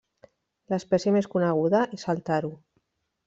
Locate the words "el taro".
2.15-2.53